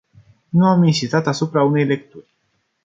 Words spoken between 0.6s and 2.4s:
am insistat asupra unei lecturi.